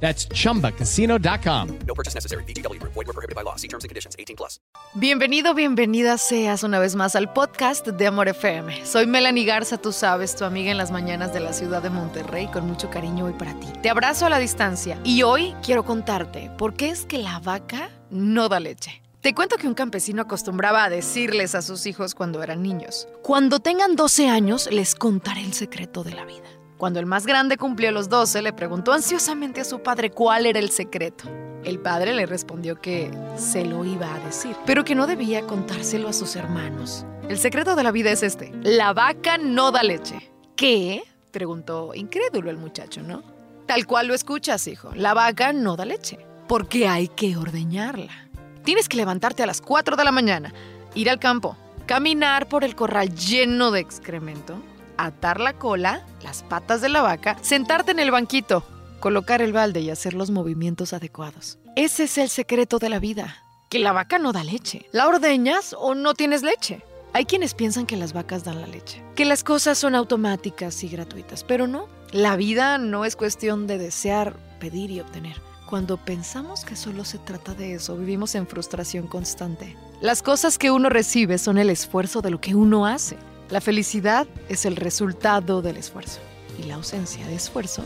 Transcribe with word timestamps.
That's 0.00 0.28
chumbacasino.com. 0.28 1.78
No 1.86 1.94
purchase 1.94 2.14
necessary. 2.14 2.44
BGW. 2.44 2.80
Void 2.82 3.06
were 3.06 3.12
prohibited 3.12 3.34
by 3.34 3.42
law. 3.42 3.56
See 3.56 3.68
terms 3.68 3.84
and 3.84 3.88
conditions. 3.88 4.14
18 4.18 4.36
plus. 4.36 4.60
Bienvenido, 4.94 5.54
bienvenida 5.54 6.16
seas 6.16 6.62
una 6.62 6.78
vez 6.78 6.96
más 6.96 7.16
al 7.16 7.32
podcast 7.32 7.86
de 7.86 8.06
Amor 8.06 8.28
FM. 8.28 8.86
Soy 8.86 9.06
Melanie 9.06 9.44
Garza, 9.44 9.76
tú 9.76 9.92
sabes, 9.92 10.34
tu 10.36 10.44
amiga 10.44 10.70
en 10.70 10.78
las 10.78 10.90
mañanas 10.90 11.34
de 11.34 11.40
la 11.40 11.52
ciudad 11.52 11.82
de 11.82 11.90
Monterrey, 11.90 12.46
con 12.46 12.66
mucho 12.66 12.88
cariño 12.88 13.26
hoy 13.26 13.34
para 13.34 13.58
ti. 13.60 13.66
Te 13.82 13.90
abrazo 13.90 14.26
a 14.26 14.30
la 14.30 14.38
distancia 14.38 14.98
y 15.04 15.22
hoy 15.22 15.54
quiero 15.62 15.84
contarte 15.84 16.50
por 16.56 16.74
qué 16.74 16.88
es 16.88 17.04
que 17.04 17.18
la 17.18 17.40
vaca 17.40 17.90
no 18.10 18.48
da 18.48 18.60
leche. 18.60 19.02
Te 19.20 19.34
cuento 19.34 19.56
que 19.56 19.66
un 19.66 19.74
campesino 19.74 20.22
acostumbraba 20.22 20.84
a 20.84 20.88
decirles 20.88 21.54
a 21.54 21.62
sus 21.62 21.84
hijos 21.86 22.14
cuando 22.14 22.42
eran 22.42 22.62
niños, 22.62 23.08
cuando 23.22 23.58
tengan 23.60 23.96
12 23.96 24.28
años 24.28 24.68
les 24.70 24.94
contaré 24.94 25.42
el 25.42 25.52
secreto 25.52 26.04
de 26.04 26.14
la 26.14 26.24
vida. 26.24 26.55
Cuando 26.78 27.00
el 27.00 27.06
más 27.06 27.26
grande 27.26 27.56
cumplió 27.56 27.90
los 27.90 28.10
12, 28.10 28.42
le 28.42 28.52
preguntó 28.52 28.92
ansiosamente 28.92 29.62
a 29.62 29.64
su 29.64 29.82
padre 29.82 30.10
cuál 30.10 30.44
era 30.44 30.58
el 30.58 30.70
secreto. 30.70 31.24
El 31.64 31.78
padre 31.78 32.14
le 32.14 32.26
respondió 32.26 32.80
que 32.80 33.10
se 33.36 33.64
lo 33.64 33.84
iba 33.86 34.14
a 34.14 34.20
decir, 34.20 34.54
pero 34.66 34.84
que 34.84 34.94
no 34.94 35.06
debía 35.06 35.46
contárselo 35.46 36.08
a 36.08 36.12
sus 36.12 36.36
hermanos. 36.36 37.06
El 37.30 37.38
secreto 37.38 37.76
de 37.76 37.82
la 37.82 37.92
vida 37.92 38.10
es 38.10 38.22
este. 38.22 38.52
La 38.62 38.92
vaca 38.92 39.38
no 39.38 39.72
da 39.72 39.82
leche. 39.82 40.30
¿Qué? 40.54 41.02
preguntó 41.30 41.92
incrédulo 41.94 42.50
el 42.50 42.58
muchacho, 42.58 43.02
¿no? 43.02 43.22
Tal 43.66 43.86
cual 43.86 44.08
lo 44.08 44.14
escuchas, 44.14 44.66
hijo. 44.68 44.90
La 44.94 45.14
vaca 45.14 45.54
no 45.54 45.76
da 45.76 45.86
leche, 45.86 46.18
porque 46.46 46.86
hay 46.88 47.08
que 47.08 47.38
ordeñarla. 47.38 48.28
Tienes 48.64 48.88
que 48.88 48.98
levantarte 48.98 49.42
a 49.42 49.46
las 49.46 49.62
4 49.62 49.96
de 49.96 50.04
la 50.04 50.12
mañana, 50.12 50.52
ir 50.94 51.08
al 51.08 51.18
campo, 51.18 51.56
caminar 51.86 52.48
por 52.48 52.64
el 52.64 52.76
corral 52.76 53.14
lleno 53.14 53.70
de 53.70 53.80
excremento, 53.80 54.60
atar 54.98 55.40
la 55.40 55.54
cola, 55.54 56.06
las 56.22 56.42
patas 56.42 56.80
de 56.80 56.88
la 56.88 57.02
vaca, 57.02 57.36
sentarte 57.42 57.92
en 57.92 57.98
el 57.98 58.10
banquito, 58.10 58.64
colocar 59.00 59.42
el 59.42 59.52
balde 59.52 59.80
y 59.80 59.90
hacer 59.90 60.14
los 60.14 60.30
movimientos 60.30 60.92
adecuados. 60.92 61.58
Ese 61.76 62.04
es 62.04 62.18
el 62.18 62.28
secreto 62.28 62.78
de 62.78 62.88
la 62.88 62.98
vida, 62.98 63.36
que 63.68 63.78
la 63.78 63.92
vaca 63.92 64.18
no 64.18 64.32
da 64.32 64.44
leche. 64.44 64.86
¿La 64.92 65.08
ordeñas 65.08 65.74
o 65.78 65.94
no 65.94 66.14
tienes 66.14 66.42
leche? 66.42 66.82
Hay 67.12 67.24
quienes 67.24 67.54
piensan 67.54 67.86
que 67.86 67.96
las 67.96 68.12
vacas 68.12 68.44
dan 68.44 68.60
la 68.60 68.66
leche, 68.66 69.02
que 69.14 69.24
las 69.24 69.42
cosas 69.42 69.78
son 69.78 69.94
automáticas 69.94 70.82
y 70.84 70.88
gratuitas, 70.88 71.44
pero 71.44 71.66
no. 71.66 71.88
La 72.12 72.36
vida 72.36 72.78
no 72.78 73.04
es 73.04 73.16
cuestión 73.16 73.66
de 73.66 73.78
desear, 73.78 74.36
pedir 74.60 74.90
y 74.90 75.00
obtener. 75.00 75.40
Cuando 75.68 75.96
pensamos 75.96 76.64
que 76.64 76.76
solo 76.76 77.04
se 77.04 77.18
trata 77.18 77.52
de 77.54 77.74
eso, 77.74 77.96
vivimos 77.96 78.34
en 78.36 78.46
frustración 78.46 79.08
constante. 79.08 79.76
Las 80.00 80.22
cosas 80.22 80.58
que 80.58 80.70
uno 80.70 80.88
recibe 80.90 81.38
son 81.38 81.58
el 81.58 81.70
esfuerzo 81.70 82.22
de 82.22 82.30
lo 82.30 82.40
que 82.40 82.54
uno 82.54 82.86
hace. 82.86 83.16
La 83.50 83.60
felicidad 83.60 84.26
es 84.48 84.64
el 84.64 84.74
resultado 84.74 85.62
del 85.62 85.76
esfuerzo 85.76 86.18
y 86.58 86.64
la 86.64 86.74
ausencia 86.74 87.24
de 87.26 87.36
esfuerzo, 87.36 87.82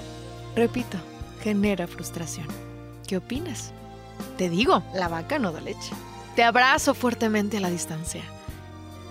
repito, 0.57 0.97
genera 1.43 1.87
frustración. 1.87 2.47
¿Qué 3.07 3.19
opinas? 3.19 3.73
Te 4.39 4.49
digo, 4.49 4.83
la 4.95 5.09
vaca 5.09 5.39
no 5.39 5.53
da 5.53 5.61
leche. 5.61 5.93
Te 6.35 6.45
abrazo 6.45 6.95
fuertemente 6.95 7.59
a 7.59 7.61
la 7.61 7.71
distancia. 7.71 8.23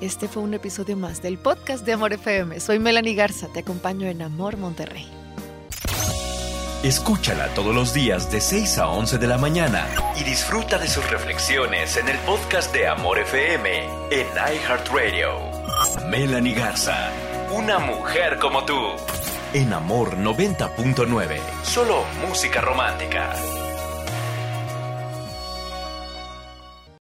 Este 0.02 0.28
fue 0.28 0.42
un 0.42 0.54
episodio 0.54 0.98
más 0.98 1.22
del 1.22 1.38
podcast 1.38 1.86
de 1.86 1.94
Amor 1.94 2.14
FM. 2.14 2.60
Soy 2.60 2.80
Melanie 2.80 3.14
Garza, 3.14 3.48
te 3.54 3.60
acompaño 3.60 4.08
en 4.08 4.22
Amor 4.24 4.58
Monterrey. 4.58 5.08
Escúchala 6.82 7.50
todos 7.54 7.76
los 7.76 7.94
días 7.94 8.32
de 8.32 8.40
6 8.40 8.78
a 8.78 8.88
11 8.88 9.18
de 9.18 9.28
la 9.28 9.38
mañana 9.38 9.86
y 10.20 10.24
disfruta 10.24 10.78
de 10.78 10.88
sus 10.88 11.08
reflexiones 11.12 11.98
en 11.98 12.08
el 12.08 12.18
podcast 12.20 12.74
de 12.74 12.88
Amor 12.88 13.20
FM 13.20 13.84
en 14.12 14.28
iHeartRadio. 14.56 15.59
Melanie 16.10 16.56
Garza, 16.56 17.12
una 17.52 17.78
mujer 17.78 18.40
como 18.40 18.66
tú. 18.66 18.76
En 19.54 19.72
Amor 19.74 20.18
90.9, 20.18 21.40
solo 21.62 22.04
música 22.28 22.62
romántica. 22.62 23.36